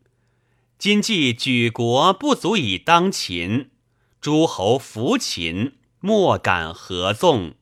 [0.78, 3.68] 今既举国不足以当秦，
[4.18, 7.56] 诸侯服秦，莫敢合纵。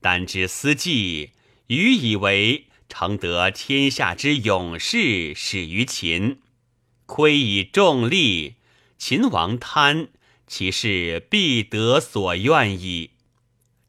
[0.00, 1.32] 但知思计，
[1.66, 6.40] 愚以为常得天下之勇士始于秦，
[7.04, 8.54] 亏以重利，
[8.96, 10.08] 秦王贪，
[10.46, 13.10] 其事必得所愿矣。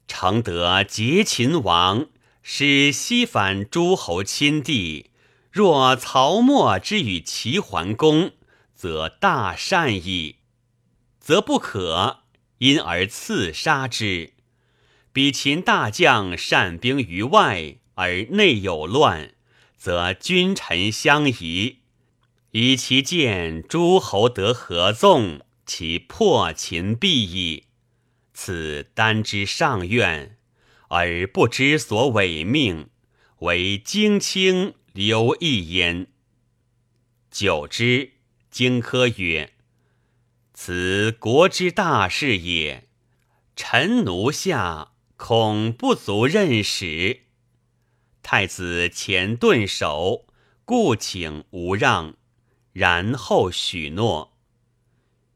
[0.08, 2.08] 常得结秦王。
[2.48, 5.10] 使西反诸侯亲弟，
[5.52, 8.34] 若曹沫之与齐桓公，
[8.76, 10.36] 则大善矣；
[11.20, 12.20] 则不可，
[12.60, 14.34] 因而刺杀之。
[15.12, 19.34] 彼秦大将善兵于外，而内有乱，
[19.76, 21.80] 则君臣相疑，
[22.52, 27.65] 以其见诸侯得合纵，其破秦必矣。
[28.36, 30.38] 此单之上愿。
[30.90, 32.90] 而不知所违命，
[33.40, 36.08] 为荆卿留一焉。
[37.32, 38.12] 久之，
[38.52, 39.54] 荆轲曰
[40.54, 42.88] ：“此国之大事也，
[43.56, 47.22] 臣奴下恐不足任使。”
[48.22, 50.28] 太子前顿首，
[50.64, 52.16] 故请无让，
[52.74, 54.38] 然后许诺。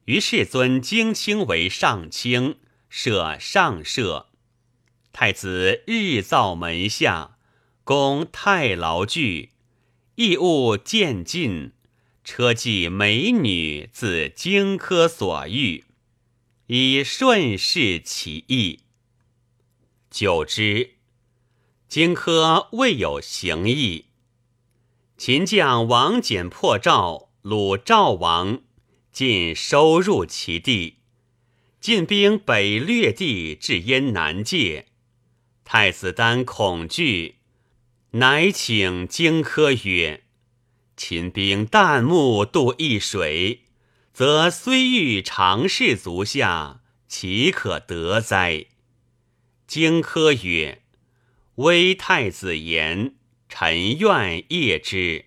[0.05, 2.59] 于是尊荆卿为上卿，
[2.89, 4.27] 设上舍。
[5.11, 7.37] 太子日造门下，
[7.83, 9.51] 供太牢具，
[10.15, 11.71] 异物渐进，
[12.23, 15.85] 车骑美女自荆轲所欲，
[16.67, 18.81] 以顺势其意。
[20.11, 20.95] 久之，
[21.87, 24.05] 荆轲未有行意。
[25.17, 28.61] 秦将王翦破赵，虏赵王，
[29.11, 30.98] 尽收入其地，
[31.79, 34.87] 进兵北略地至燕南界。
[35.63, 37.35] 太子丹恐惧，
[38.11, 40.23] 乃请荆轲曰
[40.97, 43.65] ：“秦兵旦暮渡易水，
[44.11, 48.65] 则虽欲长视足下，岂可得哉？”
[49.67, 50.81] 荆轲曰
[51.55, 53.13] ：“微太子言，
[53.47, 55.25] 臣愿谒之。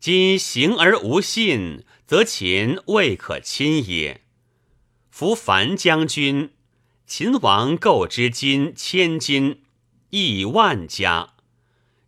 [0.00, 4.23] 今行而无信，则秦未可亲也。
[5.16, 6.50] 夫樊将军。”
[7.06, 9.62] 秦王购之金千金，
[10.10, 11.34] 亿万家，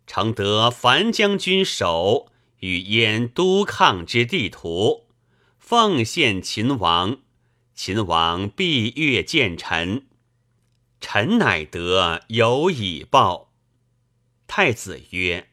[0.05, 2.29] 诚得樊将军手
[2.59, 5.05] 与燕都抗之地图，
[5.57, 7.19] 奉献秦王，
[7.73, 10.07] 秦王必悦见臣，
[10.99, 13.53] 臣乃得有以报。
[14.47, 15.47] 太子曰：“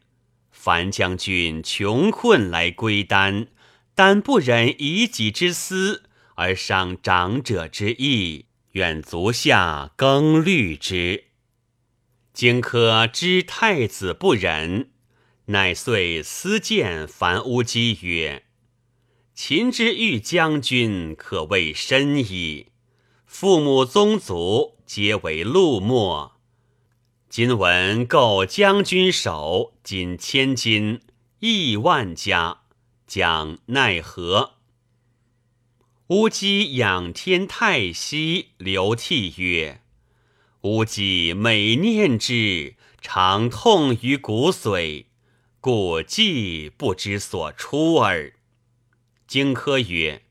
[0.50, 3.48] 樊将军穷困来归丹，
[3.94, 6.03] 但不忍以己之私
[6.34, 11.26] 而伤长者之意。”愿足下更虑之。
[12.32, 14.90] 荆轲知太子不忍，
[15.44, 18.46] 乃遂私见樊乌鸡曰
[19.32, 22.72] ：“秦之欲将军，可谓深矣。
[23.26, 26.32] 父母宗族皆为陆墨。
[27.28, 31.00] 今闻购将军首仅千金，
[31.38, 32.62] 亿万家，
[33.06, 34.53] 将奈何？
[36.08, 39.80] 乌鸡仰天太息，流涕曰
[40.60, 45.06] ：“乌鸡每念之，常痛于骨髓，
[45.62, 48.34] 故既不知所出耳。”
[49.26, 50.24] 荆轲曰：“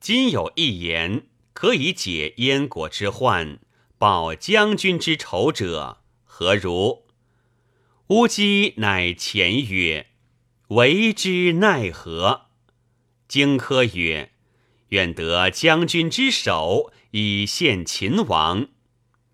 [0.00, 3.58] 今有一言可以解燕国之患，
[3.98, 7.04] 报将军之仇者。”何如？
[8.06, 10.06] 乌鸡乃前曰
[10.68, 12.46] ：“为之奈何？”
[13.28, 14.32] 荆轲曰
[14.88, 18.68] ：“愿得将军之手，以献秦王。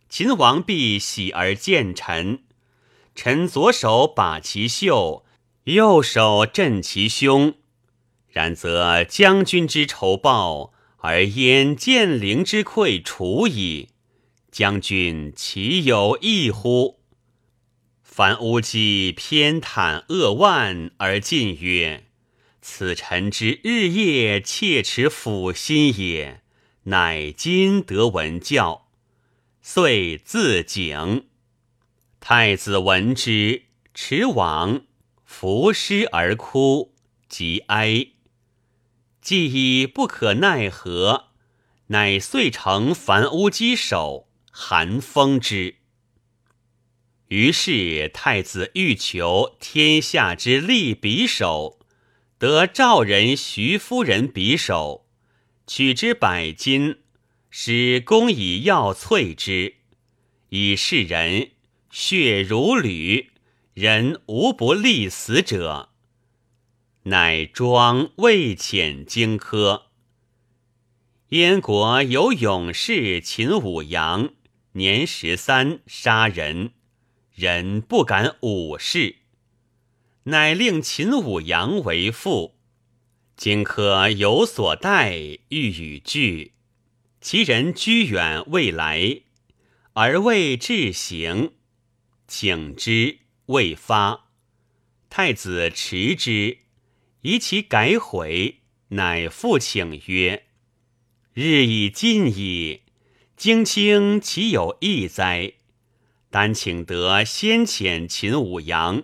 [0.08, 2.44] 秦王必喜而见臣。
[3.14, 5.24] 臣左手把其袖，
[5.64, 7.54] 右手镇其胸。
[8.28, 13.90] 然则将军之仇报，而燕建陵之愧除矣。”
[14.50, 17.00] 将军岂有异乎？
[18.02, 22.03] 凡乌鸡偏袒扼腕而进曰
[22.66, 26.40] ：“此臣之日夜切齿抚心也，
[26.84, 28.88] 乃今得闻教，
[29.60, 31.26] 遂自警。”
[32.20, 34.86] 太子闻之，持往，
[35.26, 36.94] 伏尸而哭，
[37.28, 38.06] 即哀。
[39.20, 39.44] 既
[39.82, 41.26] 已不可奈何，
[41.88, 44.30] 乃遂成凡乌鸡首。
[44.50, 45.76] 寒风之。
[47.26, 51.80] 于是太子欲求天下之利匕首，
[52.44, 55.06] 得赵人徐夫人匕首，
[55.66, 56.98] 取之百金，
[57.48, 59.76] 使公以药淬之，
[60.50, 61.52] 以示人
[61.88, 63.30] 血如履，
[63.72, 65.88] 人无不利死者。
[67.04, 69.84] 乃庄未遣荆轲。
[71.30, 74.34] 燕国有勇士秦舞阳。
[74.72, 76.72] 年十三，杀人，
[77.34, 79.16] 人不敢武事，
[80.24, 82.56] 乃令秦舞阳为父。
[83.36, 86.52] 荆轲有所待，欲与俱，
[87.20, 89.22] 其人居远未来，
[89.94, 91.52] 而未至行，
[92.28, 94.30] 请之未发。
[95.10, 96.58] 太子持之，
[97.22, 100.46] 疑其改悔，乃复请曰
[101.34, 102.82] ：“日已近矣。”
[103.36, 105.54] 荆卿岂有异哉？
[106.30, 109.02] 但请得先遣秦舞阳。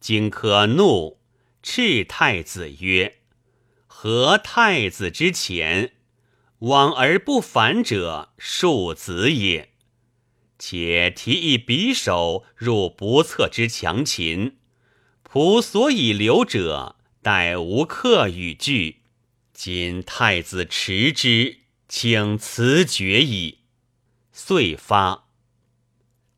[0.00, 1.20] 荆轲怒，
[1.62, 3.18] 斥太子曰
[3.86, 5.92] ：“何太子之前？
[6.60, 9.70] 往而不反者，庶子也。
[10.58, 14.56] 且提一匕首入不测之强秦，
[15.24, 19.02] 仆所以留者，待无客与拒。
[19.52, 21.58] 今太子持之。”
[21.92, 23.62] 请辞决矣，
[24.32, 25.24] 遂发。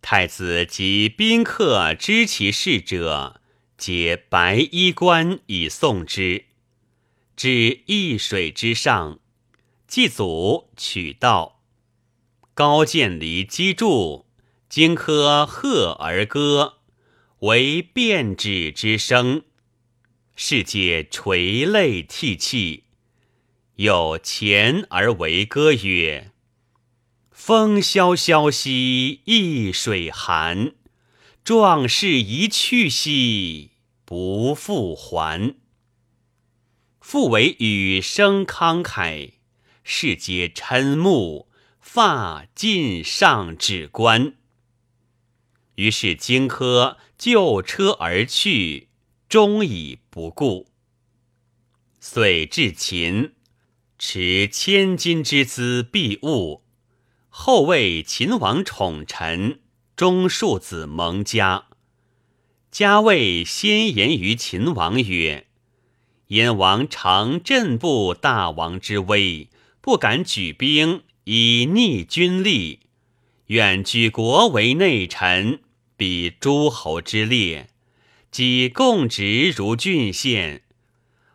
[0.00, 3.41] 太子及宾客知其事者，
[3.82, 6.44] 解白衣冠以送之。
[7.34, 9.18] 至易水之上，
[9.88, 11.60] 祭祖取道。
[12.54, 14.26] 高渐离击筑，
[14.68, 16.74] 荆轲贺而歌，
[17.40, 19.42] 为变止之声。
[20.36, 22.84] 世界垂泪涕泣。
[23.74, 26.30] 有前而为歌曰
[27.32, 30.74] ：“风萧萧兮易水寒，
[31.42, 33.71] 壮士一去兮
[34.12, 35.54] 不复还。
[37.00, 39.36] 复为羽生慷慨，
[39.84, 41.48] 世皆嗔目，
[41.80, 44.34] 发尽上指关。
[45.76, 48.90] 于是荆轲就车而去，
[49.30, 50.68] 终已不顾。
[51.98, 53.32] 遂至秦。”
[53.98, 56.62] 持千金之资庇物，
[57.30, 59.62] 后为秦王宠臣，
[59.96, 61.68] 中庶子蒙嘉。
[62.72, 65.46] 嘉谓先言于秦王曰
[66.28, 69.50] ：“燕王常镇不大王之威，
[69.82, 72.80] 不敢举兵以逆君力，
[73.48, 75.60] 愿举国为内臣，
[75.98, 77.68] 比诸侯之列，
[78.30, 80.62] 即共职如郡县。”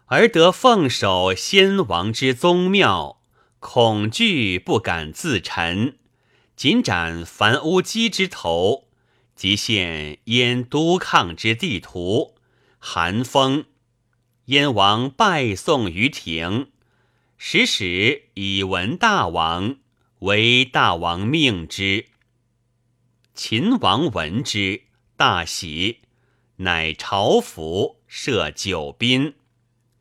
[0.10, 3.22] 而得奉守先王之宗庙，
[3.60, 6.00] 恐惧不敢自陈，
[6.56, 8.87] 仅斩樊乌鸡之头，
[9.38, 12.36] 即现燕都抗之地图。
[12.80, 13.66] 韩风，
[14.46, 16.72] 燕王拜送于庭，
[17.38, 19.78] 使使以闻大王，
[20.20, 22.08] 为大王命之。
[23.36, 24.82] 秦王闻之，
[25.16, 26.00] 大喜，
[26.58, 29.36] 乃朝服，设九宾。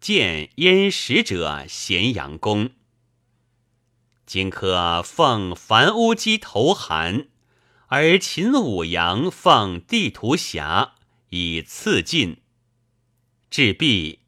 [0.01, 2.70] 见燕使者咸阳宫。
[4.24, 7.28] 荆轲奉樊乌鸡投韩，
[7.89, 10.95] 而秦舞阳奉地图侠
[11.28, 12.39] 以次进。
[13.49, 14.20] 至毕，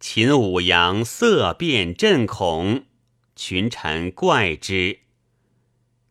[0.00, 2.86] 秦舞阳色变震恐，
[3.36, 5.00] 群臣怪之。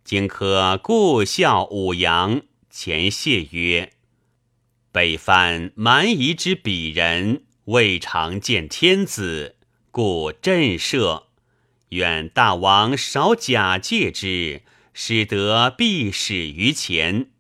[0.03, 3.93] 荆轲故笑舞阳，前谢曰
[4.91, 9.57] ：“北藩蛮夷之鄙人，未尝见天子，
[9.91, 11.23] 故震慑。”
[11.89, 14.63] 愿大王少假借之，
[14.93, 17.31] 使得必始于前。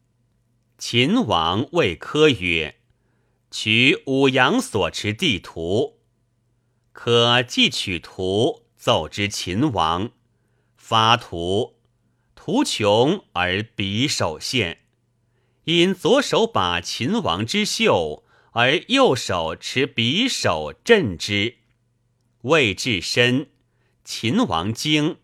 [0.77, 2.75] 秦王谓轲曰
[3.49, 5.99] ：“取武阳所持地图，
[6.91, 10.11] 可既取图奏之秦王。
[10.75, 11.77] 发图，
[12.35, 14.79] 图穷而匕首现，
[15.63, 21.57] 因左手把秦王之袖，而右手持匕首镇之，
[22.41, 23.49] 未至身。”
[24.03, 25.19] 秦王惊，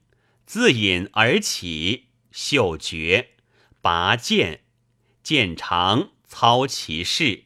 [0.45, 2.05] 自引而起，
[2.41, 3.31] 嗅觉，
[3.81, 4.61] 拔剑，
[5.21, 7.43] 剑长，操其势。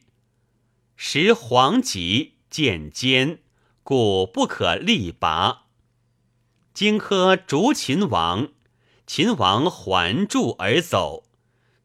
[0.94, 3.40] 时黄棘剑尖，
[3.82, 5.64] 故不可力拔。
[6.72, 8.52] 荆轲逐秦王，
[9.04, 11.24] 秦王还住而走，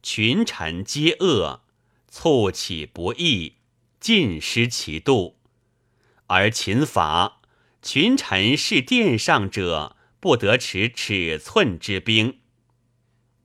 [0.04, 1.64] 群臣皆恶，
[2.10, 3.56] 促起不义，
[4.00, 5.40] 尽失其度，
[6.28, 7.42] 而秦法。
[7.82, 12.42] 群臣是殿上者，不得持尺寸之兵。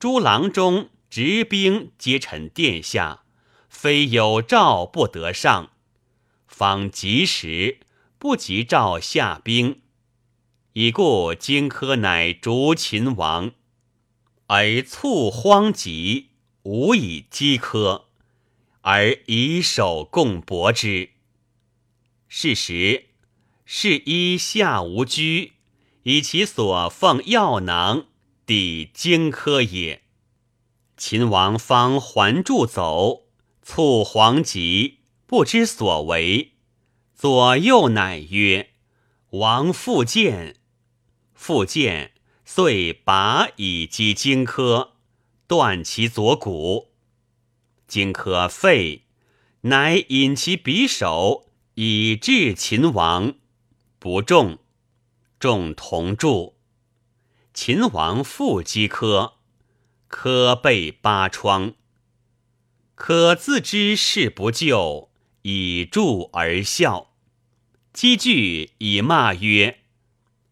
[0.05, 3.23] 诸郎中执兵皆臣殿下，
[3.67, 5.71] 非有诏不得上。
[6.47, 7.79] 方及时，
[8.19, 9.81] 不及诏下兵。
[10.73, 13.53] 已故荆轲乃逐秦王，
[14.45, 16.29] 而卒荒疾，
[16.61, 18.03] 无以击轲，
[18.81, 21.09] 而以手共搏之。
[22.27, 23.05] 是时。
[23.65, 25.53] 是依下无居，
[26.03, 28.05] 以其所奉药囊
[28.45, 30.03] 抵荆轲也。
[30.97, 33.25] 秦王方还住走，
[33.61, 36.53] 促黄吉不知所为，
[37.13, 38.69] 左右乃曰
[39.31, 40.57] ：“王复见。”
[41.35, 42.13] 复见，
[42.45, 44.91] 遂拔以击荆轲，
[45.47, 46.91] 断其左骨。
[47.87, 49.03] 荆轲废，
[49.61, 53.35] 乃引其匕首以至秦王。
[53.99, 54.59] 不中，
[55.39, 56.54] 众同住。
[57.55, 59.35] 秦王复击轲，
[60.09, 61.73] 轲被八疮。
[62.95, 65.09] 可自知事不救，
[65.43, 67.13] 以助而笑。
[67.93, 69.79] 积句以骂曰：“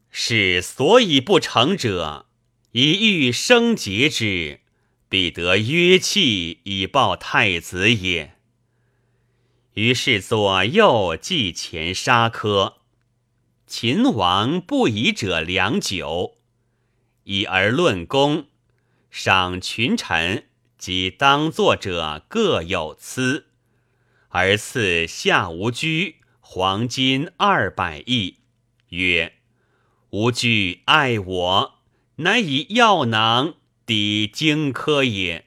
[0.10, 2.28] 是所以不成者，
[2.72, 4.62] 以欲生节之，
[5.10, 8.38] 必得约弃以报太子也。”
[9.76, 12.76] 于是左右计前杀轲。
[13.68, 16.38] 秦王不以者良久，
[17.24, 18.48] 以而论功，
[19.10, 20.46] 赏群臣
[20.78, 23.48] 及当作者各有赐，
[24.30, 28.38] 而赐夏无居黄金二百亿，
[28.90, 29.34] 曰
[30.12, 31.74] ：“无居爱我，
[32.18, 33.56] 乃以药囊
[33.86, 35.46] 抵荆轲也。”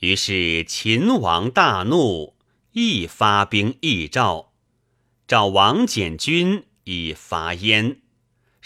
[0.00, 2.36] 于是秦王大怒，
[2.72, 4.52] 亦发兵议赵，
[5.26, 6.64] 赵王翦军。
[6.90, 8.00] 以伐燕，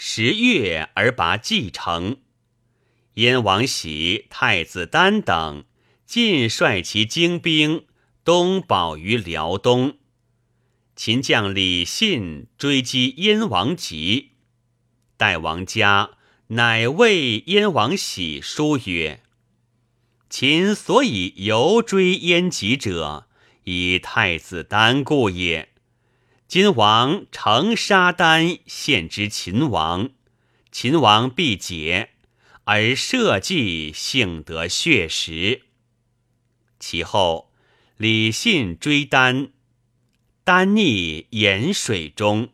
[0.05, 2.17] 十月而拔继承。
[3.13, 5.63] 燕王喜、太子丹等
[6.05, 7.85] 尽率其精兵
[8.25, 9.97] 东保于辽东。
[10.93, 14.31] 秦将李信追击燕王吉，
[15.15, 19.23] 代王嘉乃谓燕王喜书曰
[20.29, 23.29] ：“秦所以犹追燕吉者，
[23.63, 25.69] 以太子丹故也。”
[26.53, 30.11] 今王乘杀丹献之秦王，
[30.71, 32.11] 秦王必解，
[32.65, 35.63] 而社稷幸得血食。
[36.79, 37.51] 其后
[37.97, 39.49] 李信追丹，
[40.43, 42.49] 丹溺盐水中，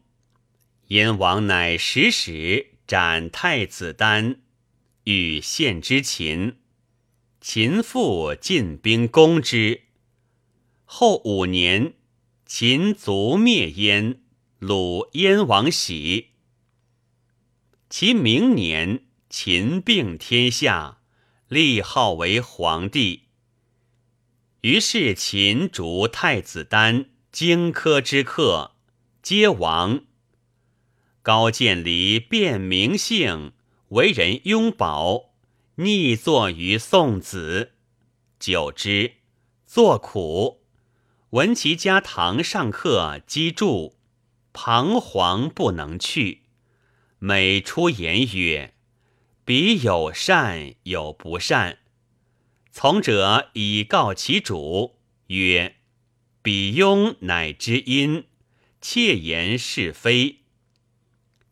[0.88, 4.40] 燕王乃使使斩太子丹，
[5.04, 6.56] 欲献之秦。
[7.42, 9.82] 秦复进兵攻之。
[10.86, 11.96] 后五年。
[12.52, 14.22] 秦卒灭燕，
[14.58, 16.30] 鲁燕王喜。
[17.92, 20.98] 其明年，秦并天下，
[21.48, 23.26] 立号为皇帝。
[24.62, 28.72] 于是秦逐太子丹、荆轲之客，
[29.22, 30.06] 皆亡。
[31.22, 33.54] 高渐离变名姓，
[33.90, 35.36] 为人拥保，
[35.76, 37.74] 逆坐于宋子。
[38.40, 39.18] 久之，
[39.68, 40.59] 作苦。
[41.32, 43.94] 闻其家堂上客积住，
[44.52, 46.42] 彷徨不能去。
[47.20, 48.74] 每出言曰
[49.46, 51.80] ：“彼有善有不善。
[52.72, 55.76] 从者以告其主曰
[56.42, 58.26] ：“彼庸乃知音，
[58.82, 60.38] 窃言是非。”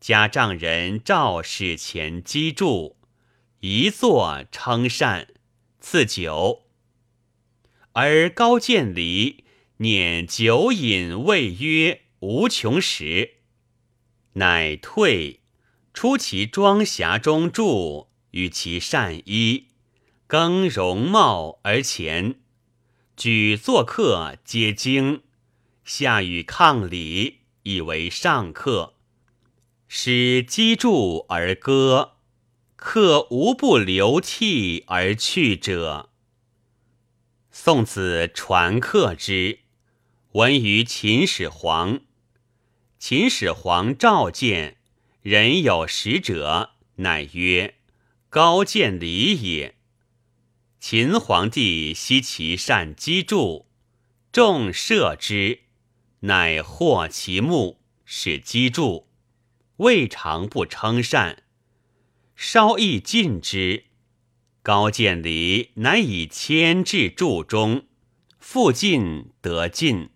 [0.00, 2.96] 家丈人赵使前击筑，
[3.60, 5.28] 一坐称善，
[5.78, 6.64] 赐酒。
[7.92, 9.44] 而高渐离
[9.80, 13.34] 念酒饮未曰无穷时，
[14.32, 15.40] 乃退
[15.94, 19.68] 出其庄匣中住，与其善衣，
[20.26, 22.40] 更容貌而前，
[23.16, 25.22] 举作客皆惊，
[25.84, 28.94] 下与抗礼，以为上客。
[29.86, 32.16] 使击筑而歌，
[32.74, 36.10] 客无不流涕而去者。
[37.52, 39.60] 宋子传客之，
[40.38, 42.02] 闻于秦始皇。
[42.96, 44.76] 秦始皇召见，
[45.20, 47.74] 人有使者，乃曰
[48.30, 49.74] ：“高渐离也。”
[50.78, 53.66] 秦皇帝悉其善击筑，
[54.30, 55.62] 众射之，
[56.20, 59.08] 乃获其目，使击筑。
[59.78, 61.42] 未尝不称善，
[62.36, 63.86] 稍亦尽之。
[64.62, 67.86] 高渐离乃以牵至柱中，
[68.38, 70.10] 复进得进，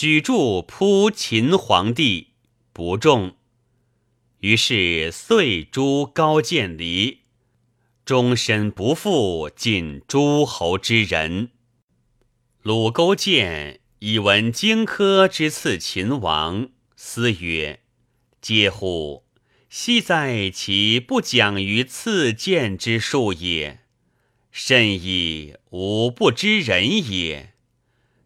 [0.00, 2.28] 举箸扑秦皇帝，
[2.72, 3.36] 不中。
[4.38, 7.18] 于是遂诛高渐离，
[8.06, 11.50] 终身不复近诸侯之人。
[12.62, 17.80] 鲁勾践以闻荆轲之刺秦王，思曰。
[18.40, 19.26] 嗟乎！
[19.68, 23.80] 昔在其不讲于赐剑之术也，
[24.50, 25.56] 甚矣！
[25.68, 27.49] 吾不知人也。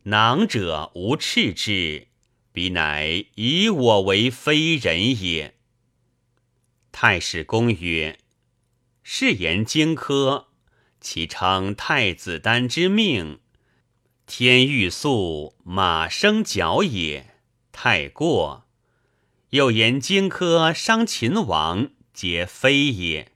[0.07, 2.09] 囊者无赤之，
[2.53, 5.55] 彼乃以我为非人也。
[6.93, 8.19] 太史公曰
[9.03, 10.49] ：“是言荆轲，
[11.01, 13.41] 其称太子丹之命，
[14.27, 17.37] 天欲速，马生角也，
[17.73, 18.67] 太过。”
[19.51, 23.33] 又言荆轲伤秦王，皆非也。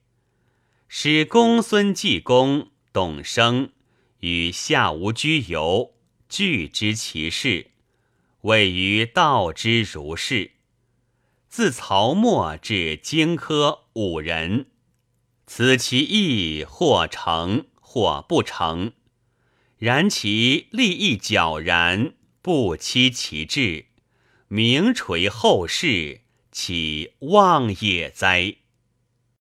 [0.86, 3.72] 使公孙季公、董生
[4.20, 5.94] 与夏无居游，
[6.28, 7.70] 具知其事，
[8.42, 10.52] 谓于道之如是。
[11.48, 14.66] 自曹沫至荆轲五人，
[15.46, 18.92] 此其意或成或不成，
[19.78, 22.12] 然其立意皎然，
[22.42, 23.86] 不欺其志。
[24.48, 26.20] 名垂后世，
[26.52, 28.56] 岂妄也哉！